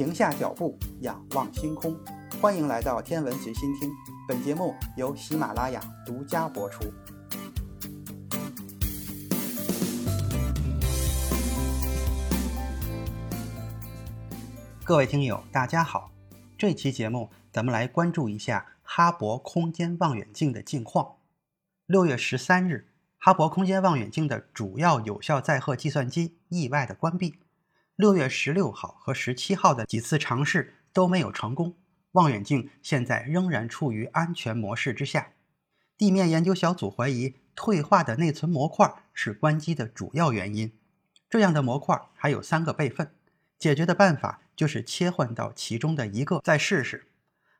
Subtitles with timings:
[0.00, 1.94] 停下脚步，仰望星空。
[2.40, 3.90] 欢迎来到天文随心听，
[4.26, 6.90] 本节目由喜马拉雅独家播出。
[14.82, 16.10] 各位听友，大家好。
[16.56, 21.16] 这期节目咱们来关注一下哈勃空间望远镜的近况。
[21.84, 27.34] 六月十三日，哈勃空间望远镜的主要有效载荷计算机意外的关闭。
[28.00, 31.74] 六月十六号和十七号的几次尝试都没有成功，
[32.12, 35.32] 望远镜现在仍然处于安全模式之下。
[35.98, 40.72] 地面研究小组怀疑退化的内存模块是关机的主要原因。
[41.28, 43.12] 这样的模块还有三个备份，
[43.58, 47.06] 解决的办法就是切换到其中的一个再试试。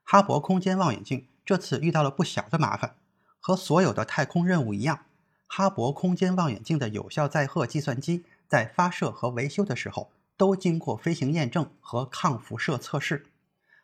[0.03, 2.95] 哈勃空间望远镜这次遇到了不小的麻烦，
[3.39, 5.05] 和所有的太空任务一样，
[5.45, 10.11] 哈勃空间望远镜的有效载荷计算机在发射和维修的时候。
[10.41, 13.27] 都经过飞行验证和抗辐射测试。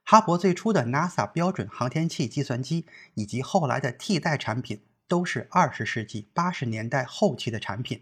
[0.03, 8.02] 哈勃最初的 NASA 标准航天器计算机以及后来的替代产品都是二十世纪八十年代后期的产品，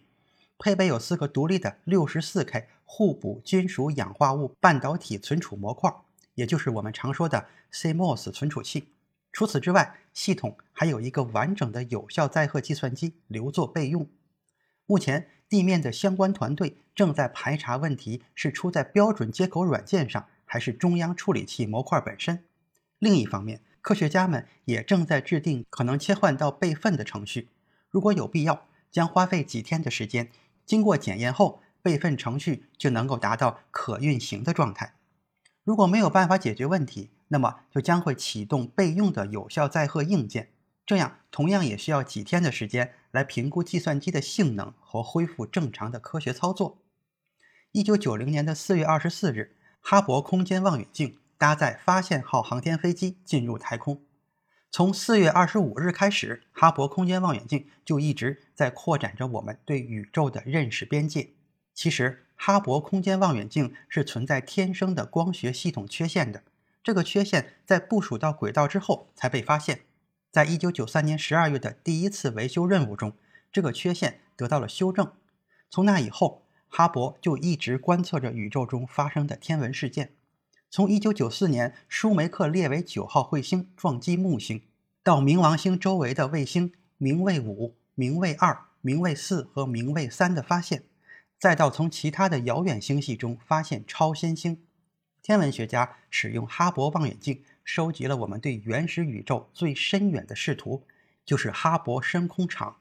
[0.57, 5.93] 配备有四个独立的六十四 K 互补金属氧化物半导体存储模块，
[6.35, 8.93] 也就是我们常说的 CMOS 存储器。
[9.33, 14.07] 除此之外，系统还有一个完整的有效载荷计算机留作备用。
[14.85, 15.31] 目前。
[15.47, 22.43] 地面的相关团队正在排查问题是出在标准接口软件上，还是中央处理器模块本身。
[22.99, 27.49] 另一方面，科学家们也正在制定可能切换到备份的程序。
[27.89, 30.31] 如果有必要，将花费几天的时间。
[30.65, 34.95] 经过检验后，备份程序就能够达到可运行的状态。
[35.63, 40.49] 如果没有办法解决问题，那么就将会启动备用的有效载荷硬件。
[40.85, 46.81] 这样同样也需要几天的时间来评估计算机的性能恢复正常的科学操作。
[47.71, 54.01] 一九九零年的四月二十四日，哈勃空间望远镜搭载发现号航天飞机进入太空。
[54.71, 61.31] 从四月二十五日开始，哈勃空间望远镜就一直在扩展着我们对宇宙的认识边界。
[61.73, 66.43] 其实，哈勃空间望远镜是存在天生的光学系统缺陷的，
[66.83, 69.81] 这个缺陷在部署到轨道之后才被发现。
[70.31, 73.13] 在一九九三年十二月的第一次维修任务中，
[73.53, 75.11] 这个缺陷得到了修正。
[75.69, 80.15] 从那以后，哈勃就一直观测着宇宙中发生的天文事件。
[80.69, 84.61] 从一九九四年舒梅克列维九号彗星撞击木星，
[85.03, 90.83] 到冥王星周围的卫星冥卫五、冥卫二、冥卫四和冥卫三的发现，
[91.39, 94.65] 再到从其他的遥远星系中发现超新星，
[95.21, 97.43] 天文学家使用哈勃望远镜。
[97.63, 100.83] 收集了我们对原始宇宙最深远的视图，
[101.25, 102.77] 就是哈勃深空场。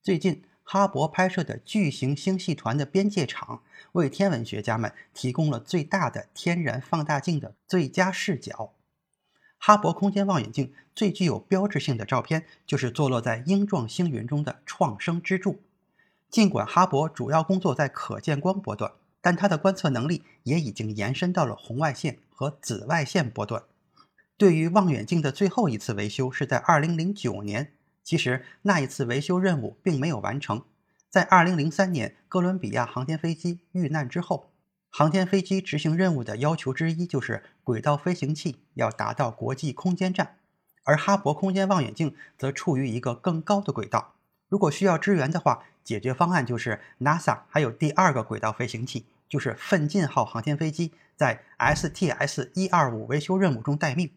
[0.00, 3.62] 最近，哈勃拍摄的巨型星系团的边界场，
[3.92, 8.74] 为天文学家们提供了最大的天然放大镜的最佳视角。
[9.56, 15.62] 哈勃空间望远镜最具有标志性的照片，就是坐落在鹰状星云中的创生支柱。
[16.28, 18.92] 尽管哈勃主要工作在可见光波段，
[19.22, 23.62] 但它的观测能力也已经延伸到了红外线和紫外线波段。
[24.36, 27.72] 对于望远镜的最后一次维修是在2009年，
[28.08, 30.64] 其实那一次维修任务并没有完成。
[31.10, 34.50] 在2003年哥伦比亚航天飞机遇难之后，
[34.88, 40.36] 航天飞机执行任务的要求之一就是轨道飞行器要达到国际空间站，
[40.84, 44.14] 而哈勃空间望远镜则处于一个更高的轨道。
[44.48, 54.10] 如果需要支援的话，解决方案就是 NASA 还有第二个轨道飞行器，就是奋进号航天飞机在 STS-125 维修任务中待命。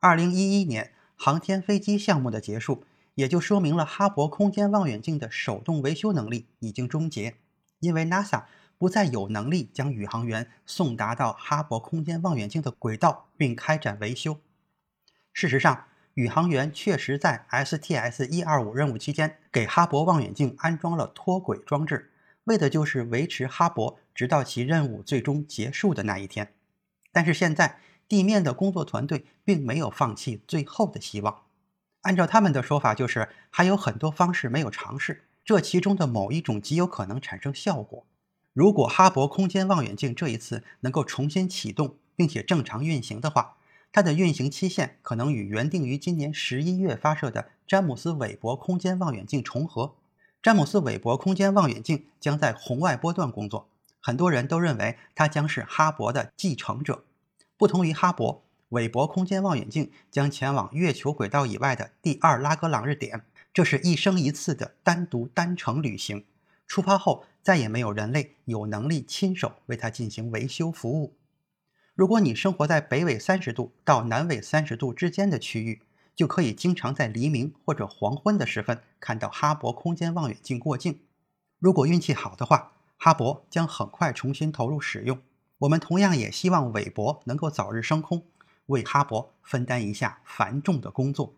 [0.00, 2.82] 二零一一年航天飞机项目的结束，
[3.18, 7.34] 也就说明了哈勃空间望远镜的手动维修能力已经终结，
[7.80, 8.44] 因为 NASA
[8.78, 14.38] 不再有能力将宇航员送达到哈勃空间望远镜的轨道并开展维修。
[15.32, 22.12] 事实上，宇航员确实在 STS-125 任务期间给哈勃望远镜安装了脱轨装置，
[22.44, 26.54] 为的就是维持哈勃直到其任务最终结束的那一天。
[27.10, 27.80] 但是现在。
[28.08, 31.42] 地面的工作团队并没有放弃最后的希望。
[32.08, 38.06] 按照他们的说法，就是还有很多方式没有尝试，这其中的某一种极有可能产生效果。
[38.54, 43.58] 如果哈勃空间望远镜这一次能够重新启动并且正常运行的话，
[43.92, 49.94] 它的运行期限可能与原定于今年十一月发射的詹姆斯韦伯空间望远镜重合。
[50.42, 53.68] 詹姆斯韦伯空间望远镜将在红外波段工作，
[54.00, 57.04] 很多人都认为它将是哈勃的继承者。
[57.58, 58.38] 不同于哈勃，
[58.70, 63.24] 韦伯空间望远镜将前往月球轨道以外的第二拉格朗日点，
[63.54, 66.26] 这是一生一次的单独单程旅行。
[66.66, 71.16] 出发后，再也没有人类有能力亲手为它进行维修服务。
[71.94, 75.80] 如果你生活在北纬三十度到南纬三十度之间的区域，
[76.14, 81.00] 就可以经常在黎明或者黄昏的时分看到哈勃空间望远镜过境。
[81.58, 85.18] 如果运气好的话，哈勃将很快重新投入使用。
[85.60, 88.24] 我们同样也希望韦伯能够早日升空，
[88.68, 91.34] 为哈勃分担一下繁重的工作。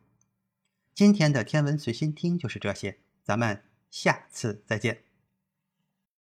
[0.95, 5.03] 今天的天文随心听就是这些，咱们下次再见。